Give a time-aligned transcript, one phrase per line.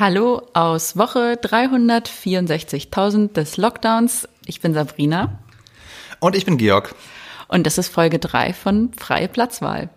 [0.00, 4.26] Hallo aus Woche 364.000 des Lockdowns.
[4.46, 5.40] Ich bin Sabrina.
[6.20, 6.94] Und ich bin Georg.
[7.48, 9.90] Und das ist Folge 3 von Freie Platzwahl.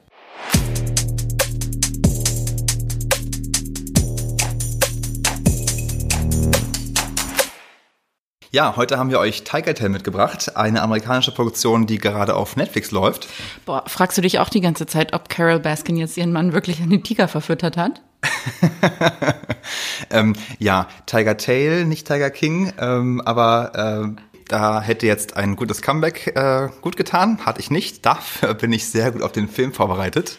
[8.52, 12.92] Ja, heute haben wir euch Tiger Tail mitgebracht, eine amerikanische Produktion, die gerade auf Netflix
[12.92, 13.30] läuft.
[13.66, 16.82] Boah, fragst du dich auch die ganze Zeit, ob Carol Baskin jetzt ihren Mann wirklich
[16.82, 18.02] an den Tiger verfüttert hat?
[20.10, 25.82] ähm, ja, Tiger Tail, nicht Tiger King, ähm, aber äh, da hätte jetzt ein gutes
[25.82, 27.40] Comeback äh, gut getan.
[27.46, 28.06] Hatte ich nicht.
[28.06, 30.38] Dafür bin ich sehr gut auf den Film vorbereitet,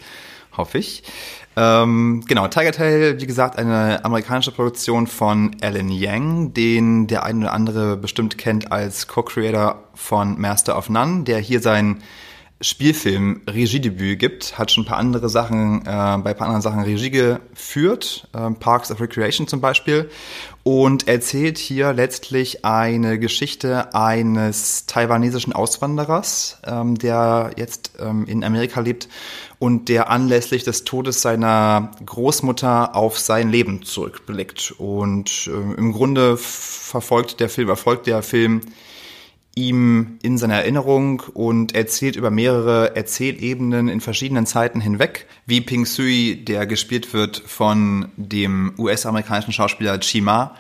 [0.57, 1.03] hoffe ich.
[1.57, 7.47] Ähm, genau, Tiger Tail, wie gesagt, eine amerikanische Produktion von Alan Yang, den der eine
[7.47, 12.03] oder andere bestimmt kennt als Co-Creator von Master of None, der hier sein
[12.65, 16.81] Spielfilm Regiedebüt gibt, hat schon ein paar andere Sachen, äh, bei ein paar anderen Sachen
[16.81, 20.09] Regie geführt, äh, Parks of Recreation zum Beispiel,
[20.63, 28.81] und erzählt hier letztlich eine Geschichte eines taiwanesischen Auswanderers, ähm, der jetzt ähm, in Amerika
[28.81, 29.09] lebt
[29.59, 34.75] und der anlässlich des Todes seiner Großmutter auf sein Leben zurückblickt.
[34.79, 38.63] Und äh, im Grunde verfolgt der Film, erfolgt der Film
[39.55, 45.87] ihm in seiner Erinnerung und erzählt über mehrere Erzählebenen in verschiedenen Zeiten hinweg, wie Ping
[45.87, 50.57] Sui, der gespielt wird von dem US-amerikanischen Schauspieler Chima,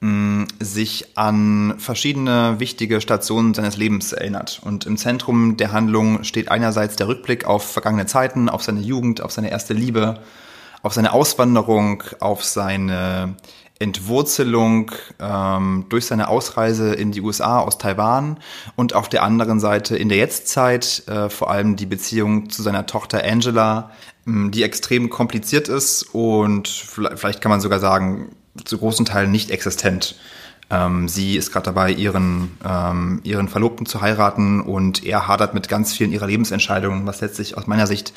[0.00, 4.60] mm, sich an verschiedene wichtige Stationen seines Lebens erinnert.
[4.64, 9.22] Und im Zentrum der Handlung steht einerseits der Rückblick auf vergangene Zeiten, auf seine Jugend,
[9.22, 10.20] auf seine erste Liebe,
[10.82, 13.36] auf seine Auswanderung, auf seine
[13.80, 18.38] Entwurzelung ähm, durch seine Ausreise in die USA aus Taiwan
[18.76, 22.86] und auf der anderen Seite in der Jetztzeit äh, vor allem die Beziehung zu seiner
[22.86, 23.90] Tochter Angela,
[24.26, 29.50] ähm, die extrem kompliziert ist und vielleicht kann man sogar sagen, zu großen Teilen nicht
[29.50, 30.16] existent.
[30.68, 35.68] Ähm, sie ist gerade dabei, ihren, ähm, ihren Verlobten zu heiraten und er hadert mit
[35.68, 38.12] ganz vielen ihrer Lebensentscheidungen, was letztlich aus meiner Sicht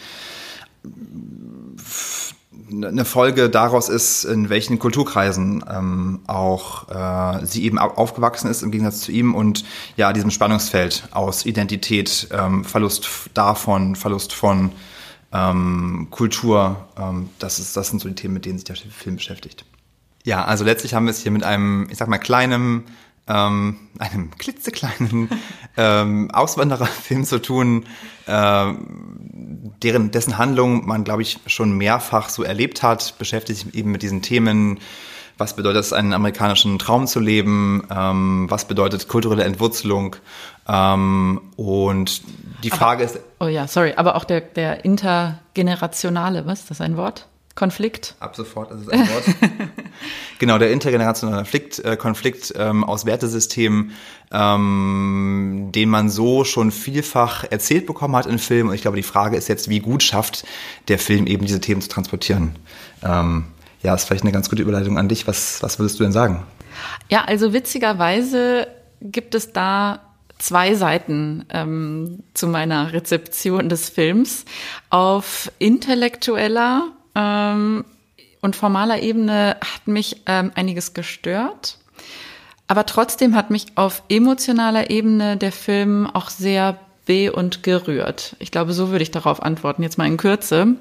[2.81, 8.71] eine Folge daraus ist, in welchen Kulturkreisen ähm, auch äh, sie eben aufgewachsen ist im
[8.71, 9.65] Gegensatz zu ihm und
[9.97, 14.71] ja, diesem Spannungsfeld aus Identität, ähm, Verlust davon, Verlust von
[15.31, 19.17] ähm, Kultur, ähm, das, ist, das sind so die Themen, mit denen sich der Film
[19.17, 19.65] beschäftigt.
[20.23, 22.83] Ja, also letztlich haben wir es hier mit einem, ich sag mal, kleinen
[23.27, 25.29] ähm, einem klitzekleinen
[25.77, 27.85] ähm, Auswandererfilm zu tun,
[28.25, 28.73] äh,
[29.81, 34.01] deren, dessen Handlung man, glaube ich, schon mehrfach so erlebt hat, beschäftigt sich eben mit
[34.01, 34.79] diesen Themen.
[35.37, 37.87] Was bedeutet es, einen amerikanischen Traum zu leben?
[37.89, 40.15] Ähm, was bedeutet kulturelle Entwurzelung?
[40.67, 42.21] Ähm, und
[42.63, 43.23] die Frage aber, ist.
[43.39, 46.61] Oh ja, sorry, aber auch der, der intergenerationale, was?
[46.61, 47.27] ist Das ein Wort?
[47.55, 48.15] Konflikt?
[48.19, 49.23] Ab sofort ist es ein Wort.
[50.39, 53.91] genau, der intergenerationale Konflikt, äh, Konflikt ähm, aus Wertesystemen,
[54.31, 58.69] ähm, den man so schon vielfach erzählt bekommen hat in Filmen.
[58.69, 60.45] Und ich glaube, die Frage ist jetzt, wie gut schafft
[60.87, 62.55] der Film eben diese Themen zu transportieren?
[63.03, 63.45] Ähm,
[63.83, 65.27] ja, ist vielleicht eine ganz gute Überleitung an dich.
[65.27, 66.41] Was, was würdest du denn sagen?
[67.09, 68.67] Ja, also witzigerweise
[68.99, 70.01] gibt es da
[70.39, 74.45] zwei Seiten ähm, zu meiner Rezeption des Films.
[74.89, 77.85] Auf intellektueller ähm,
[78.41, 81.77] und formaler Ebene hat mich ähm, einiges gestört.
[82.67, 88.35] Aber trotzdem hat mich auf emotionaler Ebene der Film auch sehr weh und gerührt.
[88.39, 90.75] Ich glaube, so würde ich darauf antworten, jetzt mal in Kürze.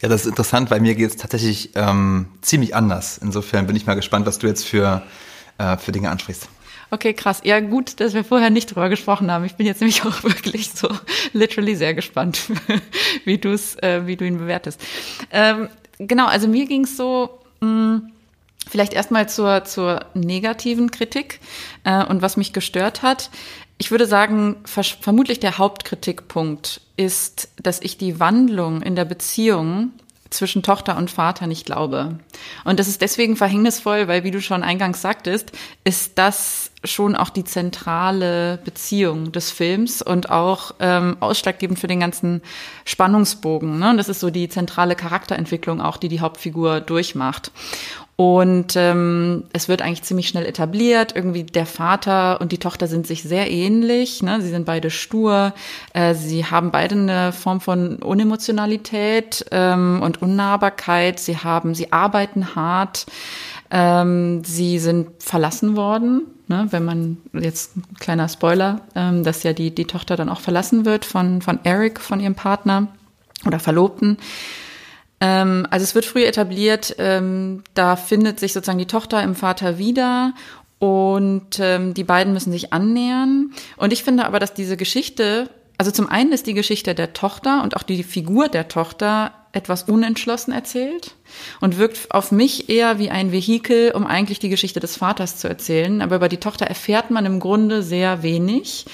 [0.00, 3.18] Ja, das ist interessant, weil mir geht es tatsächlich ähm, ziemlich anders.
[3.18, 5.02] Insofern bin ich mal gespannt, was du jetzt für,
[5.58, 6.48] äh, für Dinge ansprichst.
[6.90, 7.40] Okay, krass.
[7.44, 9.44] Ja, gut, dass wir vorher nicht drüber gesprochen haben.
[9.44, 10.88] Ich bin jetzt nämlich auch wirklich so
[11.32, 12.40] literally sehr gespannt,
[13.24, 14.80] wie du es, äh, wie du ihn bewertest.
[15.30, 15.68] Ähm,
[15.98, 17.40] genau, also mir ging es so.
[17.60, 18.12] Mh, mm,
[18.68, 21.40] Vielleicht erstmal zur, zur negativen Kritik
[21.82, 23.30] äh, und was mich gestört hat.
[23.78, 29.90] Ich würde sagen, vermutlich der Hauptkritikpunkt ist, dass ich die Wandlung in der Beziehung
[30.28, 32.20] zwischen Tochter und Vater nicht glaube.
[32.64, 35.50] Und das ist deswegen verhängnisvoll, weil, wie du schon eingangs sagtest,
[35.82, 42.00] ist das schon auch die zentrale Beziehung des Films und auch ähm, ausschlaggebend für den
[42.00, 42.40] ganzen
[42.84, 43.78] Spannungsbogen.
[43.78, 43.90] Ne?
[43.90, 47.52] Und das ist so die zentrale Charakterentwicklung auch, die die Hauptfigur durchmacht.
[48.16, 51.16] Und ähm, es wird eigentlich ziemlich schnell etabliert.
[51.16, 54.22] Irgendwie der Vater und die Tochter sind sich sehr ähnlich.
[54.22, 54.42] Ne?
[54.42, 55.54] Sie sind beide stur.
[55.94, 61.18] Äh, sie haben beide eine Form von Unemotionalität ähm, und Unnahbarkeit.
[61.18, 63.06] Sie haben, sie arbeiten hart.
[63.70, 66.26] Ähm, sie sind verlassen worden.
[66.50, 66.66] Ne?
[66.70, 70.84] Wenn man jetzt ein kleiner Spoiler, ähm, dass ja die die Tochter dann auch verlassen
[70.84, 72.88] wird von von Eric, von ihrem Partner
[73.46, 74.18] oder Verlobten.
[75.20, 79.78] Ähm, also es wird früh etabliert, ähm, da findet sich sozusagen die Tochter im Vater
[79.78, 80.34] wieder
[80.80, 83.52] und ähm, die beiden müssen sich annähern.
[83.76, 85.48] Und ich finde aber, dass diese Geschichte,
[85.80, 89.84] also zum einen ist die Geschichte der Tochter und auch die Figur der Tochter etwas
[89.84, 91.14] unentschlossen erzählt
[91.62, 95.48] und wirkt auf mich eher wie ein Vehikel, um eigentlich die Geschichte des Vaters zu
[95.48, 96.02] erzählen.
[96.02, 98.84] Aber über die Tochter erfährt man im Grunde sehr wenig.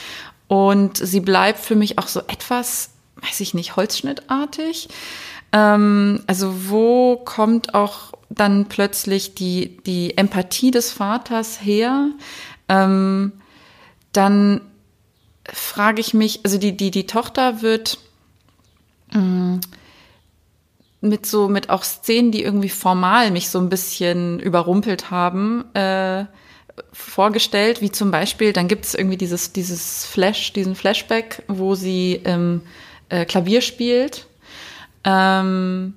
[0.46, 4.88] Und sie bleibt für mich auch so etwas, weiß ich nicht, holzschnittartig.
[5.50, 12.10] Ähm, also wo kommt auch dann plötzlich die, die Empathie des Vaters her?
[12.68, 13.32] Ähm,
[14.12, 14.60] dann
[15.52, 17.98] frage ich mich, also die, die, die Tochter wird
[19.12, 19.60] mh, mm,
[21.00, 26.25] mit so, mit auch Szenen, die irgendwie formal mich so ein bisschen überrumpelt haben, äh,
[26.93, 32.20] vorgestellt, wie zum Beispiel, dann gibt es irgendwie dieses, dieses Flash, diesen Flashback, wo sie
[32.25, 32.62] ähm,
[33.08, 34.26] äh, Klavier spielt.
[35.04, 35.94] Ähm,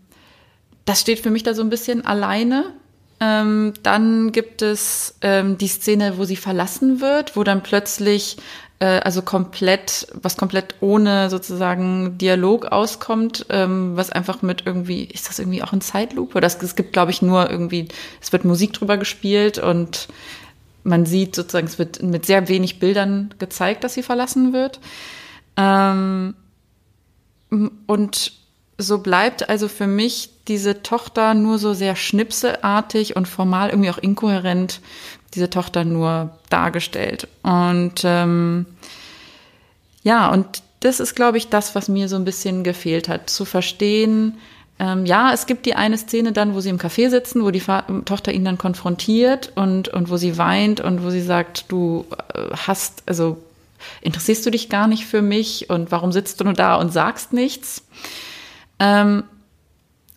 [0.85, 2.73] das steht für mich da so ein bisschen alleine.
[3.19, 8.37] Ähm, dann gibt es ähm, die Szene, wo sie verlassen wird, wo dann plötzlich
[8.85, 15.39] also komplett, was komplett ohne sozusagen Dialog auskommt, ähm, was einfach mit irgendwie, ist das
[15.39, 16.39] irgendwie auch ein Zeitlupe?
[16.39, 17.89] Das, es gibt, glaube ich, nur irgendwie,
[18.21, 20.07] es wird Musik drüber gespielt und
[20.83, 24.79] man sieht sozusagen, es wird mit sehr wenig Bildern gezeigt, dass sie verlassen wird.
[25.57, 26.35] Ähm,
[27.85, 28.31] und
[28.77, 33.97] so bleibt also für mich diese Tochter nur so sehr schnipselartig und formal irgendwie auch
[33.97, 34.79] inkohärent
[35.35, 37.27] diese Tochter nur dargestellt.
[37.43, 38.65] Und ähm,
[40.03, 43.45] ja, und das ist, glaube ich, das, was mir so ein bisschen gefehlt hat, zu
[43.45, 44.37] verstehen,
[44.79, 47.59] ähm, ja, es gibt die eine Szene dann, wo sie im Café sitzen, wo die
[47.59, 52.05] Fa Tochter ihn dann konfrontiert und, und wo sie weint und wo sie sagt, du
[52.33, 53.37] äh, hast, also
[54.01, 57.33] interessierst du dich gar nicht für mich und warum sitzt du nur da und sagst
[57.33, 57.83] nichts?
[58.79, 59.23] Ähm,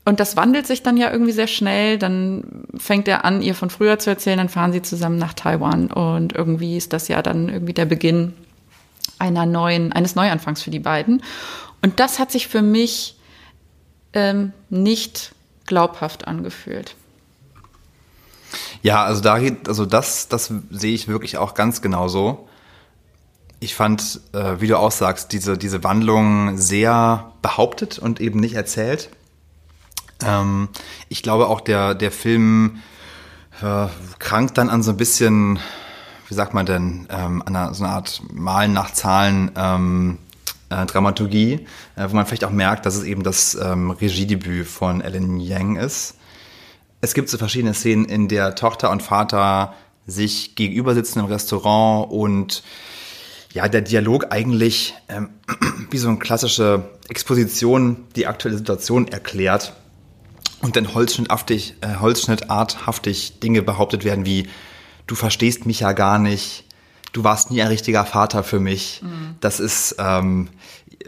[0.04, 1.96] und das wandelt sich dann ja irgendwie sehr schnell.
[1.96, 5.92] Dann fängt er an, ihr von früher zu erzählen, dann fahren sie zusammen nach Taiwan
[5.92, 8.34] und irgendwie ist das ja dann irgendwie der Beginn
[9.18, 11.22] einer neuen, eines Neuanfangs für die beiden.
[11.82, 13.16] Und das hat sich für mich
[14.12, 15.32] ähm, nicht
[15.66, 16.96] glaubhaft angefühlt.
[18.82, 19.38] Ja, also da
[19.68, 22.48] also das, das sehe ich wirklich auch ganz genauso.
[23.60, 28.54] Ich fand, äh, wie du auch sagst, diese, diese Wandlung sehr behauptet und eben nicht
[28.54, 29.10] erzählt.
[30.24, 30.68] Ähm,
[31.08, 32.82] ich glaube auch, der, der Film
[33.60, 33.86] äh,
[34.18, 35.58] krankt dann an so ein bisschen,
[36.28, 40.18] wie sagt man denn, ähm, an einer, so einer Art Malen nach Zahlen ähm,
[40.70, 41.66] äh, Dramaturgie,
[41.96, 45.76] äh, wo man vielleicht auch merkt, dass es eben das ähm, Regiedebüt von Ellen Yang
[45.76, 46.14] ist.
[47.00, 49.74] Es gibt so verschiedene Szenen, in der Tochter und Vater
[50.06, 52.62] sich gegenüber sitzen im Restaurant und
[53.52, 55.30] ja, der Dialog eigentlich ähm,
[55.90, 59.74] wie so eine klassische Exposition die aktuelle Situation erklärt
[60.62, 64.48] und dann holzschnittartig, äh, holzschnittarthaftig Dinge behauptet werden wie,
[65.06, 66.64] du verstehst mich ja gar nicht,
[67.12, 69.00] du warst nie ein richtiger Vater für mich.
[69.02, 69.36] Mhm.
[69.40, 70.48] Das ist ähm,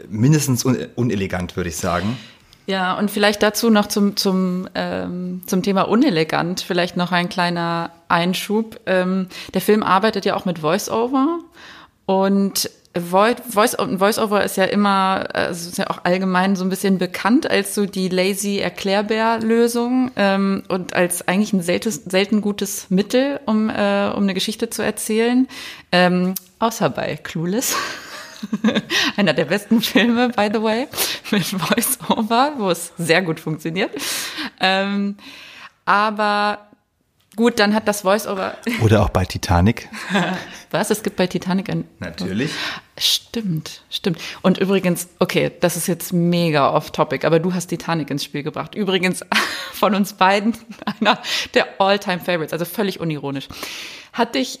[0.07, 2.17] mindestens un unelegant, würde ich sagen.
[2.67, 7.91] Ja, und vielleicht dazu noch zum, zum, ähm, zum Thema unelegant, vielleicht noch ein kleiner
[8.07, 8.79] Einschub.
[8.87, 11.39] Ähm, der Film arbeitet ja auch mit Voice-Over
[12.07, 12.69] und
[13.01, 17.85] Voice-Over ist ja immer, also ist ja auch allgemein so ein bisschen bekannt als so
[17.85, 24.23] die lazy Erklärbär-Lösung ähm, und als eigentlich ein selten, selten gutes Mittel, um, äh, um
[24.23, 25.47] eine Geschichte zu erzählen.
[25.91, 27.75] Ähm, außer bei Clueless.
[29.17, 30.87] Einer der besten Filme, by the way,
[31.31, 33.91] mit Voice-Over, wo es sehr gut funktioniert.
[34.61, 35.17] Ähm,
[35.85, 36.59] aber
[37.35, 38.57] Gut, dann hat das Voice-Over.
[38.81, 39.89] Oder auch bei Titanic.
[40.71, 40.89] Was?
[40.89, 41.85] Es gibt bei Titanic ein.
[41.99, 42.51] Natürlich.
[42.97, 44.19] Stimmt, stimmt.
[44.41, 48.73] Und übrigens, okay, das ist jetzt mega off-topic, aber du hast Titanic ins Spiel gebracht.
[48.75, 49.21] Übrigens
[49.73, 50.55] von uns beiden
[50.99, 51.21] einer
[51.53, 53.49] der All-Time-Favorites, also völlig unironisch.
[54.13, 54.59] Hatte ich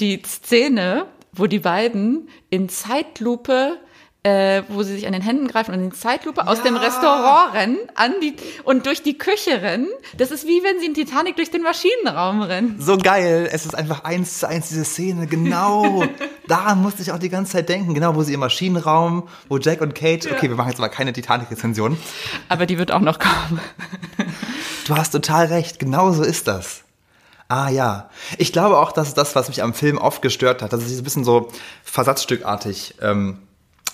[0.00, 3.78] die Szene, wo die beiden in Zeitlupe
[4.26, 6.48] äh, wo sie sich an den Händen greifen und in Zeitlupe ja.
[6.48, 9.86] aus dem Restaurant rennen an die, und durch die Küche rennen.
[10.18, 12.76] Das ist wie wenn sie in Titanic durch den Maschinenraum rennen.
[12.80, 13.48] So geil.
[13.52, 15.28] Es ist einfach eins zu eins diese Szene.
[15.28, 16.04] Genau.
[16.48, 17.94] Daran musste ich auch die ganze Zeit denken.
[17.94, 21.12] Genau, wo sie im Maschinenraum, wo Jack und Kate, okay, wir machen jetzt aber keine
[21.12, 21.96] Titanic-Rezension.
[22.48, 23.60] Aber die wird auch noch kommen.
[24.88, 25.78] du hast total recht.
[25.78, 26.82] Genau so ist das.
[27.46, 28.10] Ah ja.
[28.38, 31.04] Ich glaube auch, dass das, was mich am Film oft gestört hat, dass es ein
[31.04, 31.48] bisschen so
[31.84, 33.45] versatzstückartig ähm,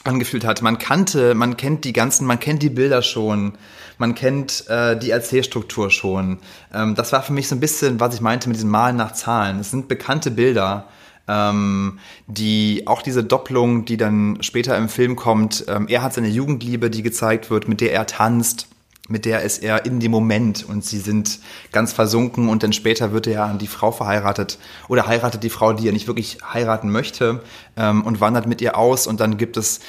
[0.05, 0.63] angefühlt hat.
[0.63, 3.55] Man kannte, man kennt die ganzen, man kennt die Bilder schon,
[3.99, 6.39] man kennt äh, die Erzählstruktur schon.
[6.75, 9.13] Ähm, das war für mich so ein bisschen, was ich meinte mit diesem Malen nach
[9.13, 9.61] Zahlen.
[9.61, 10.89] Es sind bekannte Bilder,
[11.29, 15.65] ähm, die auch diese Doppelung, die dann später im Film kommt.
[15.69, 18.69] Ähm, er hat seine Jugendliebe, die gezeigt wird, mit der er tanzt.
[19.09, 21.41] Mit der ist er in dem Moment und sie sind
[21.73, 25.73] ganz versunken und dann später wird er an die Frau verheiratet oder heiratet die Frau,
[25.73, 27.43] die er nicht wirklich heiraten möchte
[27.77, 29.81] ähm, und wandert mit ihr aus und dann gibt es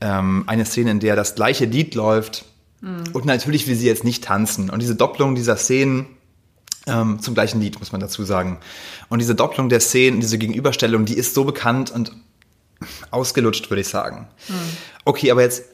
[0.00, 2.44] ähm, eine Szene, in der das gleiche Lied läuft
[2.80, 3.04] mhm.
[3.12, 6.06] und natürlich will sie jetzt nicht tanzen und diese Doppelung dieser Szenen
[6.86, 8.58] ähm, zum gleichen Lied, muss man dazu sagen.
[9.08, 12.12] Und diese Doppelung der Szenen, diese Gegenüberstellung, die ist so bekannt und
[13.10, 14.28] ausgelutscht, würde ich sagen.
[14.48, 14.54] Mhm.
[15.04, 15.64] Okay, aber jetzt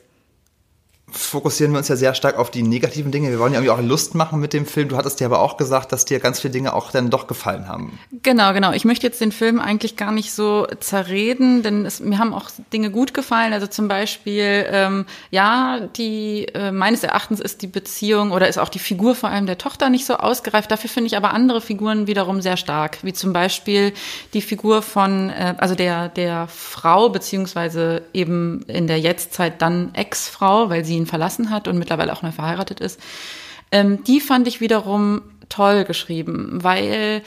[1.10, 3.30] fokussieren wir uns ja sehr stark auf die negativen Dinge.
[3.30, 4.88] Wir wollen ja irgendwie auch Lust machen mit dem Film.
[4.88, 7.68] Du hattest dir aber auch gesagt, dass dir ganz viele Dinge auch dann doch gefallen
[7.68, 7.98] haben.
[8.22, 8.72] Genau, genau.
[8.72, 12.50] Ich möchte jetzt den Film eigentlich gar nicht so zerreden, denn es, mir haben auch
[12.72, 13.52] Dinge gut gefallen.
[13.52, 18.68] Also zum Beispiel, ähm, ja, die äh, meines Erachtens ist die Beziehung oder ist auch
[18.68, 20.70] die Figur vor allem der Tochter nicht so ausgereift.
[20.70, 23.92] Dafür finde ich aber andere Figuren wiederum sehr stark, wie zum Beispiel
[24.34, 30.68] die Figur von, äh, also der der Frau beziehungsweise eben in der Jetztzeit dann Ex-Frau,
[30.68, 33.00] weil sie ihn verlassen hat und mittlerweile auch neu verheiratet ist,
[33.72, 37.22] ähm, die fand ich wiederum toll geschrieben, weil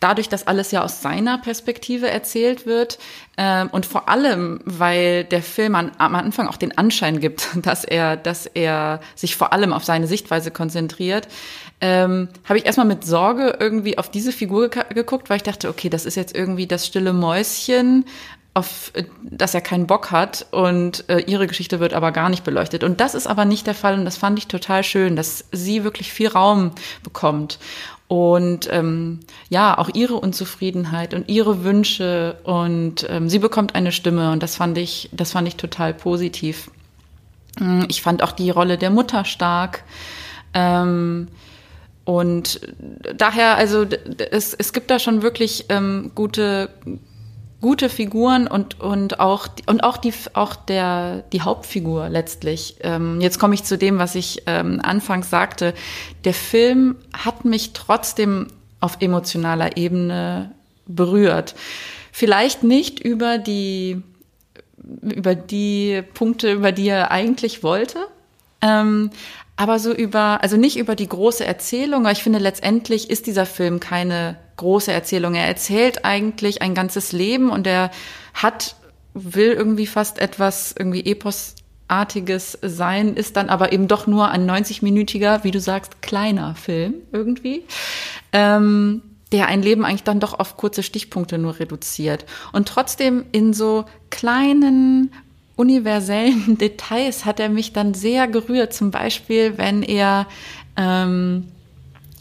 [0.00, 2.98] dadurch, dass alles ja aus seiner Perspektive erzählt wird
[3.36, 7.84] ähm, und vor allem, weil der Film an, am Anfang auch den Anschein gibt, dass
[7.84, 11.28] er, dass er sich vor allem auf seine Sichtweise konzentriert,
[11.82, 15.88] ähm, habe ich erstmal mit Sorge irgendwie auf diese Figur geguckt, weil ich dachte, okay,
[15.88, 18.04] das ist jetzt irgendwie das stille Mäuschen,
[18.52, 18.92] auf
[19.22, 22.82] dass er keinen Bock hat und äh, ihre Geschichte wird aber gar nicht beleuchtet.
[22.82, 25.84] Und das ist aber nicht der Fall und das fand ich total schön, dass sie
[25.84, 26.72] wirklich viel Raum
[27.04, 27.58] bekommt
[28.10, 34.32] und ähm, ja, auch ihre Unzufriedenheit und ihre Wünsche und ähm, sie bekommt eine Stimme
[34.32, 36.72] und das fand ich, das fand ich total positiv.
[37.60, 39.84] Mm, ich fand auch die Rolle der Mutter stark.
[40.54, 41.28] Ähm,
[42.04, 42.60] und
[43.16, 43.86] daher, also
[44.32, 46.70] es, es gibt da schon wirklich ähm, gute,
[47.60, 52.76] gute Figuren und und auch und auch die auch der die Hauptfigur letztlich.
[52.80, 55.74] Ähm, jetzt komme ich zu dem, was ich ähm, anfangs sagte.
[56.24, 58.48] Der Film hat mich trotzdem
[58.80, 60.52] auf emotionaler Ebene
[60.86, 61.54] berührt.
[62.12, 64.02] Vielleicht nicht über die
[65.02, 67.98] über die Punkte, über die er eigentlich wollte.
[68.62, 69.10] Ähm,
[69.60, 73.44] aber so über, also nicht über die große Erzählung, aber ich finde, letztendlich ist dieser
[73.44, 75.34] Film keine große Erzählung.
[75.34, 77.90] Er erzählt eigentlich ein ganzes Leben und er
[78.32, 78.74] hat,
[79.12, 85.44] will irgendwie fast etwas irgendwie Eposartiges sein, ist dann aber eben doch nur ein 90-minütiger,
[85.44, 87.64] wie du sagst, kleiner Film irgendwie.
[88.32, 92.24] Ähm, der ein Leben eigentlich dann doch auf kurze Stichpunkte nur reduziert
[92.54, 95.12] und trotzdem in so kleinen
[95.60, 98.72] universellen Details hat er mich dann sehr gerührt.
[98.72, 100.26] Zum Beispiel, wenn er,
[100.76, 101.48] ähm,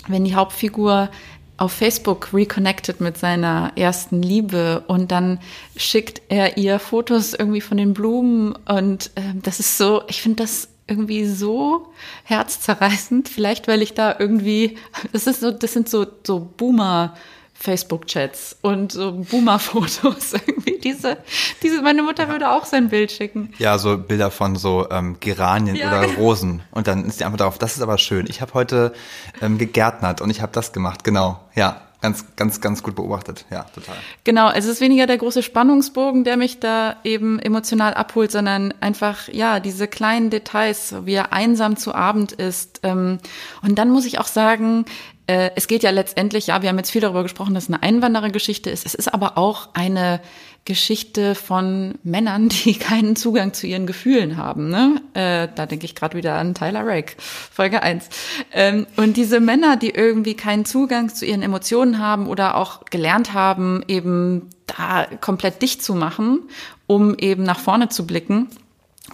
[0.08, 1.10] wenn die Hauptfigur
[1.56, 5.40] auf Facebook reconnected mit seiner ersten Liebe und dann
[5.76, 10.44] schickt er ihr Fotos irgendwie von den Blumen und äh, das ist so, ich finde
[10.44, 11.88] das irgendwie so
[12.26, 13.30] herzzerreißend.
[13.30, 14.78] Vielleicht, weil ich da irgendwie,
[15.14, 17.16] das ist so, das sind so, so Boomer-
[17.60, 20.80] Facebook-Chats und so Boomer-Fotos irgendwie.
[20.80, 21.18] Diese,
[21.62, 23.54] diese, meine Mutter würde auch sein Bild schicken.
[23.58, 26.20] Ja, so Bilder von so ähm, Geranien ja, oder genau.
[26.20, 26.62] Rosen.
[26.72, 28.28] Und dann ist die einfach darauf, das ist aber schön.
[28.30, 28.94] Ich habe heute
[29.42, 31.42] ähm, gegärtnert und ich habe das gemacht, genau.
[31.54, 33.46] Ja, ganz, ganz, ganz gut beobachtet.
[33.52, 33.96] Ja, total.
[34.24, 39.28] Genau, es ist weniger der große Spannungsbogen, der mich da eben emotional abholt, sondern einfach,
[39.28, 42.80] ja, diese kleinen Details, wie er einsam zu Abend ist.
[42.84, 43.20] Ähm,
[43.62, 44.86] und dann muss ich auch sagen,
[45.28, 47.84] äh, es geht ja letztendlich, ja, wir haben jetzt viel darüber gesprochen, dass es eine
[47.84, 48.86] Einwanderergeschichte ist.
[48.86, 50.22] Es ist aber auch eine
[50.70, 54.70] Geschichte von Männern, die keinen Zugang zu ihren Gefühlen haben.
[54.70, 55.02] Ne?
[55.14, 58.08] Äh, da denke ich gerade wieder an Tyler Rake, Folge 1.
[58.54, 63.34] Ähm, und diese Männer, die irgendwie keinen Zugang zu ihren Emotionen haben oder auch gelernt
[63.34, 66.42] haben, eben da komplett dicht zu machen,
[66.86, 68.48] um eben nach vorne zu blicken,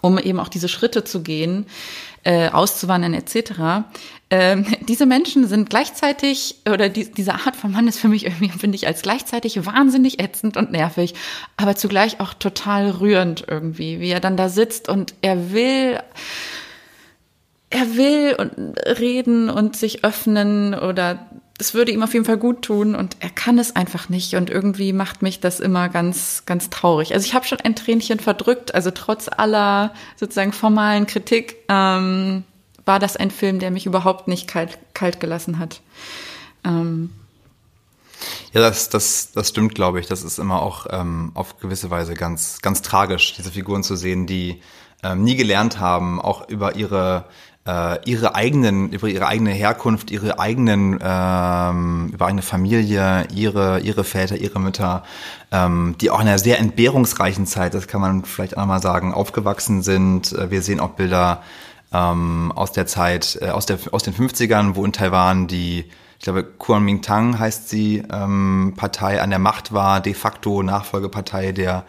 [0.02, 1.66] um eben auch diese Schritte zu gehen,
[2.24, 3.86] äh, auszuwandern etc.
[4.32, 8.50] Ähm, diese Menschen sind gleichzeitig, oder die, diese Art von Mann ist für mich irgendwie,
[8.50, 11.14] finde ich, als gleichzeitig wahnsinnig ätzend und nervig,
[11.58, 16.00] aber zugleich auch total rührend irgendwie, wie er dann da sitzt und er will,
[17.70, 22.64] er will und reden und sich öffnen oder es würde ihm auf jeden Fall gut
[22.64, 26.70] tun und er kann es einfach nicht und irgendwie macht mich das immer ganz, ganz
[26.70, 27.14] traurig.
[27.14, 31.58] Also ich habe schon ein Tränchen verdrückt, also trotz aller sozusagen formalen Kritik.
[31.70, 32.44] Ähm,
[32.84, 35.82] war das ein Film, der mich überhaupt nicht kalt, kalt gelassen hat.
[36.64, 37.12] Ähm.
[38.54, 40.08] Ja, das, das, das stimmt, glaube ich.
[40.08, 44.28] Das ist immer auch ähm, auf gewisse Weise ganz, ganz tragisch, diese Figuren zu sehen,
[44.28, 44.62] die
[45.04, 47.26] ähm, nie gelernt haben, auch über ihre
[47.68, 54.04] äh, ihre eigenen, über ihre eigene Herkunft, ihre eigenen, ähm, über eigene Familie, ihre, ihre
[54.04, 55.04] Väter, ihre Mütter,
[55.52, 59.14] ähm, die auch in einer sehr entbehrungsreichen Zeit, das kann man vielleicht auch mal sagen,
[59.14, 60.32] aufgewachsen sind.
[60.34, 61.42] Äh, wir sehen auch Bilder
[61.92, 65.86] ähm, aus der Zeit, äh, aus, der, aus den 50ern, wo in Taiwan die,
[66.20, 71.86] ich glaube, Kuomintang heißt sie, ähm, Partei an der Macht war, de facto Nachfolgepartei der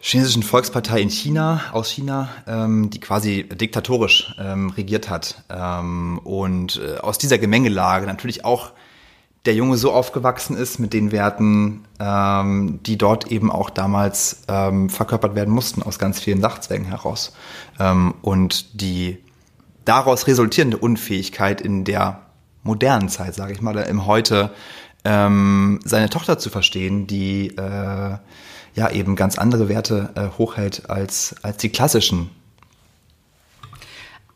[0.00, 5.44] chinesischen Volkspartei in China, aus China, ähm, die quasi diktatorisch ähm, regiert hat.
[5.48, 8.72] Ähm, und äh, aus dieser Gemengelage natürlich auch
[9.44, 14.90] der Junge so aufgewachsen ist mit den Werten, ähm, die dort eben auch damals ähm,
[14.90, 17.32] verkörpert werden mussten, aus ganz vielen Sachzwängen heraus.
[17.80, 19.18] Ähm, und die
[19.84, 22.22] daraus resultierende Unfähigkeit in der
[22.62, 24.52] modernen Zeit, sage ich mal, im Heute,
[25.04, 28.18] ähm, seine Tochter zu verstehen, die äh,
[28.78, 32.30] ja eben ganz andere Werte äh, hochhält als, als die klassischen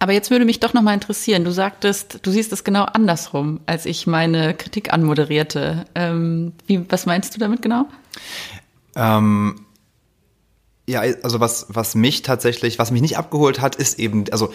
[0.02, 1.44] aber jetzt würde mich doch noch mal interessieren.
[1.44, 5.84] Du sagtest, du siehst es genau andersrum, als ich meine Kritik anmoderierte.
[5.94, 7.87] Ähm, wie, was meinst du damit genau?
[8.96, 9.64] Ähm,
[10.88, 14.52] ja, also was, was mich tatsächlich, was mich nicht abgeholt hat, ist eben, also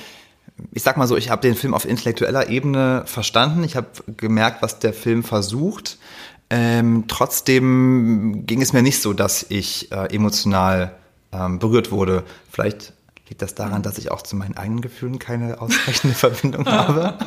[0.73, 3.63] ich sag mal so, ich habe den Film auf intellektueller Ebene verstanden.
[3.63, 5.97] Ich habe gemerkt, was der Film versucht.
[6.49, 10.95] Ähm, trotzdem ging es mir nicht so, dass ich äh, emotional
[11.31, 12.23] ähm, berührt wurde.
[12.49, 12.93] Vielleicht
[13.29, 17.17] Liegt das daran, dass ich auch zu meinen eigenen Gefühlen keine ausreichende Verbindung habe?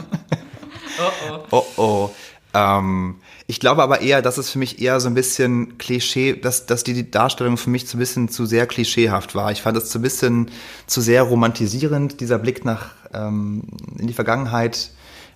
[0.98, 1.64] oh oh.
[1.76, 2.10] oh, oh.
[2.52, 6.66] Ähm, ich glaube aber eher, dass es für mich eher so ein bisschen Klischee, dass,
[6.66, 9.52] dass die Darstellung für mich so ein bisschen zu sehr klischeehaft war.
[9.52, 10.50] Ich fand es so ein bisschen
[10.86, 13.62] zu sehr romantisierend, dieser Blick nach ähm,
[13.98, 14.90] in die Vergangenheit,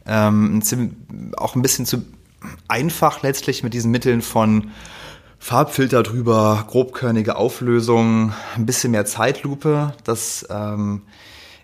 [0.07, 0.61] ähm,
[1.37, 2.05] auch ein bisschen zu
[2.69, 4.71] einfach letztlich mit diesen Mitteln von
[5.39, 9.93] Farbfilter drüber, grobkörnige Auflösung, ein bisschen mehr Zeitlupe.
[10.05, 11.03] Das, ähm,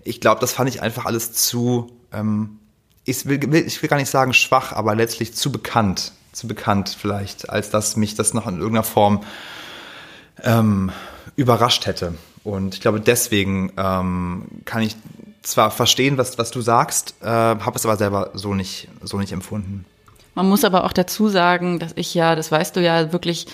[0.05, 2.59] ich glaube, das fand ich einfach alles zu, ähm,
[3.05, 7.49] ich, will, ich will gar nicht sagen schwach, aber letztlich zu bekannt, zu bekannt vielleicht,
[7.49, 9.23] als dass mich das noch in irgendeiner Form
[10.43, 10.93] ähm,
[11.37, 12.15] überrascht hätte.
[12.45, 14.97] Und ich glaube, deswegen ähm, kann ich
[15.43, 19.33] zwar verstehen, was, was du sagst, äh, habe es aber selber so nicht, so nicht
[19.33, 19.85] empfunden.
[20.41, 23.47] Man muss aber auch dazu sagen, dass ich ja, das weißt du ja, wirklich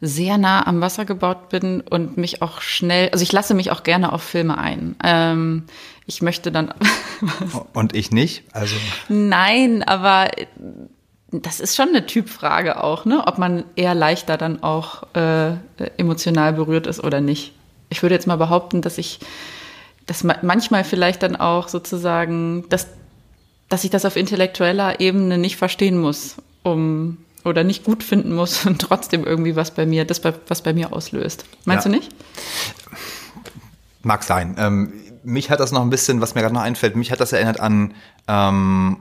[0.00, 3.82] sehr nah am Wasser gebaut bin und mich auch schnell, also ich lasse mich auch
[3.82, 4.94] gerne auf Filme ein.
[5.02, 5.64] Ähm,
[6.06, 6.72] ich möchte dann.
[7.74, 8.44] und ich nicht?
[8.52, 8.76] Also.
[9.08, 10.30] Nein, aber
[11.32, 13.24] das ist schon eine Typfrage auch, ne?
[13.26, 15.54] Ob man eher leichter dann auch äh,
[15.96, 17.54] emotional berührt ist oder nicht.
[17.88, 19.18] Ich würde jetzt mal behaupten, dass ich
[20.06, 22.86] dass manchmal vielleicht dann auch sozusagen, dass
[23.70, 28.66] dass ich das auf intellektueller Ebene nicht verstehen muss, um oder nicht gut finden muss
[28.66, 31.46] und trotzdem irgendwie was bei mir, das was bei mir auslöst.
[31.64, 31.90] Meinst ja.
[31.90, 32.12] du nicht?
[34.02, 34.56] Mag sein.
[34.58, 37.32] Ähm, mich hat das noch ein bisschen, was mir gerade noch einfällt, mich hat das
[37.32, 37.94] erinnert an
[38.28, 38.96] ähm,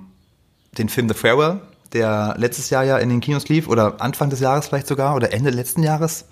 [0.77, 1.61] den Film The Farewell,
[1.93, 5.33] der letztes Jahr ja in den Kinos lief oder Anfang des Jahres vielleicht sogar oder
[5.33, 6.25] Ende letzten Jahres.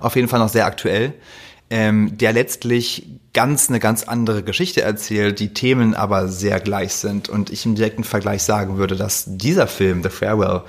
[0.00, 1.14] Auf jeden Fall noch sehr aktuell
[1.72, 7.30] ähm, der letztlich ganz eine ganz andere Geschichte erzählt, die Themen aber sehr gleich sind.
[7.30, 10.64] Und ich im direkten Vergleich sagen würde, dass dieser Film, The Farewell,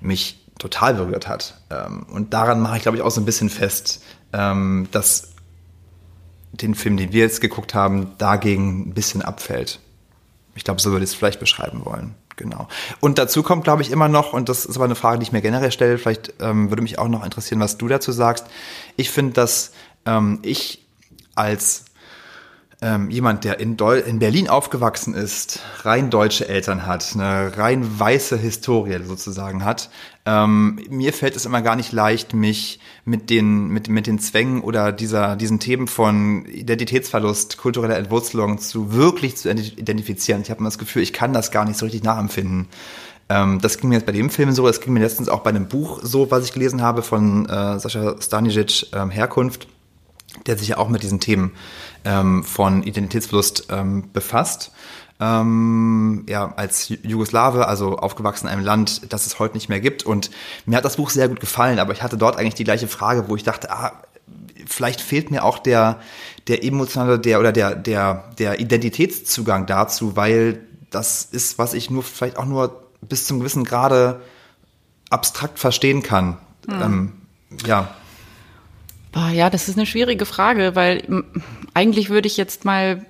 [0.00, 1.60] mich total berührt hat.
[1.70, 4.00] Ähm, und daran mache ich, glaube ich, auch so ein bisschen fest,
[4.32, 5.32] ähm, dass
[6.52, 9.80] den Film, den wir jetzt geguckt haben, dagegen ein bisschen abfällt.
[10.54, 12.14] Ich glaube, so würde ich es vielleicht beschreiben wollen.
[12.36, 12.68] Genau.
[13.00, 15.32] Und dazu kommt, glaube ich, immer noch, und das ist aber eine Frage, die ich
[15.32, 18.46] mir generell stelle, vielleicht ähm, würde mich auch noch interessieren, was du dazu sagst.
[18.94, 19.72] Ich finde, dass
[20.06, 20.86] ähm, ich
[21.34, 21.84] als
[22.84, 27.98] ähm, jemand, der in, Deu in Berlin aufgewachsen ist, rein deutsche Eltern hat, eine rein
[27.98, 29.88] weiße Historie sozusagen hat,
[30.26, 34.60] ähm, mir fällt es immer gar nicht leicht, mich mit den, mit, mit den Zwängen
[34.60, 40.42] oder dieser, diesen Themen von Identitätsverlust, kultureller Entwurzelung zu wirklich zu identifizieren.
[40.42, 42.68] Ich habe immer das Gefühl, ich kann das gar nicht so richtig nachempfinden.
[43.30, 45.50] Ähm, das ging mir jetzt bei dem Film so, das ging mir letztens auch bei
[45.50, 49.68] einem Buch so, was ich gelesen habe von äh, Sascha Stanisic, ähm, Herkunft
[50.46, 51.52] der sich ja auch mit diesen Themen
[52.04, 54.72] ähm, von Identitätsverlust ähm, befasst.
[55.20, 60.02] Ähm, ja, als Jugoslawe, also aufgewachsen in einem Land, das es heute nicht mehr gibt.
[60.02, 60.30] Und
[60.66, 63.28] mir hat das Buch sehr gut gefallen, aber ich hatte dort eigentlich die gleiche Frage,
[63.28, 63.92] wo ich dachte, ah,
[64.66, 66.00] vielleicht fehlt mir auch der,
[66.48, 72.02] der emotionale, der oder der, der, der Identitätszugang dazu, weil das ist, was ich nur
[72.02, 74.20] vielleicht auch nur bis zum gewissen Grade
[75.10, 76.38] abstrakt verstehen kann.
[76.66, 76.82] Mhm.
[76.82, 77.12] Ähm,
[77.66, 77.94] ja.
[79.14, 81.24] Boah, ja, das ist eine schwierige Frage, weil
[81.72, 83.06] eigentlich würde ich jetzt mal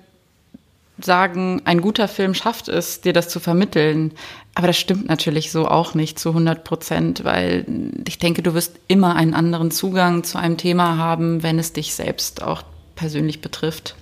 [0.99, 4.13] sagen, ein guter Film schafft es, dir das zu vermitteln.
[4.53, 7.65] Aber das stimmt natürlich so auch nicht zu 100 Prozent, weil
[8.07, 11.95] ich denke, du wirst immer einen anderen Zugang zu einem Thema haben, wenn es dich
[11.95, 12.61] selbst auch
[12.95, 13.95] persönlich betrifft.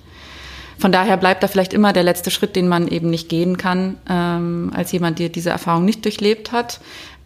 [0.78, 3.98] Von daher bleibt da vielleicht immer der letzte Schritt, den man eben nicht gehen kann,
[4.10, 6.82] ähm, als jemand, der diese Erfahrung nicht durchlebt hat.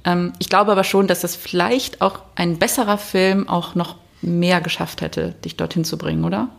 [0.05, 4.61] Ähm, ich glaube aber schon, dass es vielleicht auch ein besserer Film auch noch mehr
[4.61, 6.49] geschafft hätte, dich dorthin zu bringen, oder?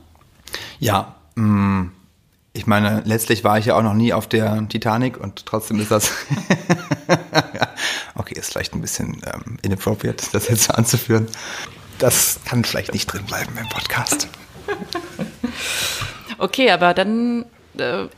[0.79, 1.87] Ja, mm,
[2.55, 5.91] Ich meine, letztlich war ich ja auch noch nie auf der Titanic und trotzdem ist
[5.91, 6.11] das.
[8.17, 11.27] okay, ist vielleicht ein bisschen ähm, inappropriate, das jetzt so anzuführen.
[11.99, 14.29] Das kann vielleicht nicht drin bleiben im Podcast.
[16.41, 17.47] Okay, aber dann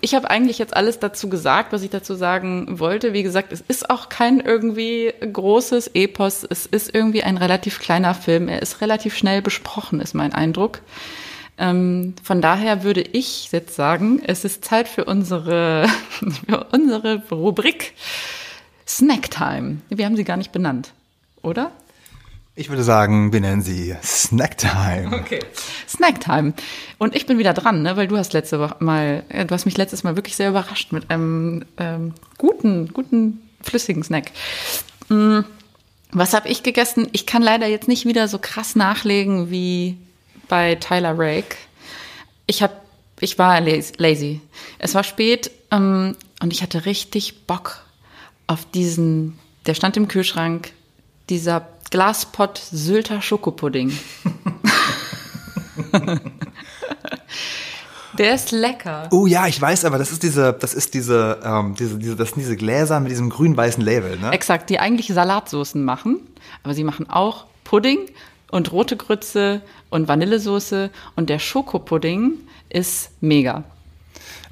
[0.01, 3.13] ich habe eigentlich jetzt alles dazu gesagt, was ich dazu sagen wollte.
[3.13, 6.47] Wie gesagt, es ist auch kein irgendwie großes Epos.
[6.49, 8.49] Es ist irgendwie ein relativ kleiner Film.
[8.49, 10.81] Er ist relativ schnell besprochen, ist mein Eindruck.
[11.59, 15.87] Ähm, von daher würde ich jetzt sagen, es ist Zeit für unsere,
[16.47, 17.93] für unsere Rubrik
[18.87, 19.79] Snacktime.
[19.91, 20.93] Wir haben sie gar nicht benannt,
[21.43, 21.71] oder?
[22.57, 25.17] Ich würde sagen, wir nennen sie Snacktime.
[25.21, 25.41] Okay.
[25.89, 26.53] Snacktime.
[26.99, 27.97] Und ich bin wieder dran, ne?
[27.97, 30.93] weil du hast letzte Woche mal, äh, du hast mich letztes Mal wirklich sehr überrascht
[30.93, 34.33] mit einem ähm, guten, guten, flüssigen Snack.
[35.09, 35.45] Hm,
[36.11, 37.09] was habe ich gegessen?
[37.13, 39.97] Ich kann leider jetzt nicht wieder so krass nachlegen wie
[40.49, 41.57] bei Tyler Rake.
[42.47, 42.75] Ich habe,
[43.21, 44.41] ich war lazy.
[44.79, 47.85] Es war spät ähm, und ich hatte richtig Bock
[48.49, 50.73] auf diesen, der stand im Kühlschrank,
[51.29, 53.93] dieser Glaspot Sylter Schokopudding.
[58.19, 59.09] Der ist lecker.
[59.13, 62.31] Oh ja, ich weiß, aber das ist diese, das ist diese, ähm, diese, diese, das
[62.31, 64.31] sind diese Gläser mit diesem grün-weißen Label, ne?
[64.33, 66.21] Exakt, die eigentlich Salatsoßen machen,
[66.63, 67.99] aber sie machen auch Pudding
[68.51, 72.33] und rote Grütze und Vanillesoße und der Schokopudding
[72.69, 73.65] ist mega.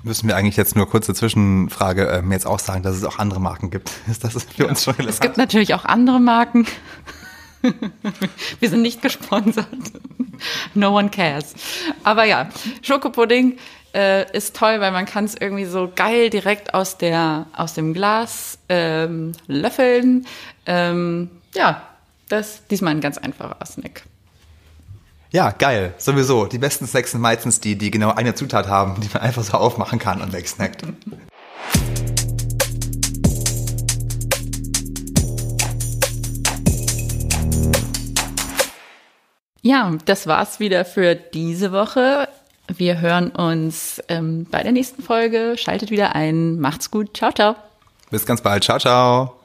[0.04, 3.40] Müssen wir eigentlich jetzt nur kurze Zwischenfrage äh, jetzt auch sagen, dass es auch andere
[3.40, 3.90] Marken gibt?
[4.10, 4.68] Ist das für ja.
[4.68, 5.14] uns schon relevant?
[5.14, 6.66] Es gibt natürlich auch andere Marken.
[8.60, 9.66] Wir sind nicht gesponsert.
[10.74, 11.54] No one cares.
[12.04, 12.48] Aber ja,
[12.82, 13.58] Schokopudding
[13.94, 17.94] äh, ist toll, weil man kann es irgendwie so geil direkt aus der aus dem
[17.94, 20.26] Glas ähm, löffeln.
[20.66, 21.82] Ähm, ja,
[22.28, 24.02] das ist diesmal ein ganz einfacher Snack.
[25.30, 25.94] Ja, geil.
[25.98, 26.46] Sowieso.
[26.46, 29.58] Die besten Snacks sind meistens die, die genau eine Zutat haben, die man einfach so
[29.58, 30.84] aufmachen kann und wegsnackt.
[39.68, 42.26] Ja, das war's wieder für diese Woche.
[42.68, 45.56] Wir hören uns ähm, bei der nächsten Folge.
[45.58, 46.58] Schaltet wieder ein.
[46.58, 47.14] Macht's gut.
[47.14, 47.54] Ciao, ciao.
[48.10, 48.64] Bis ganz bald.
[48.64, 49.37] Ciao, ciao.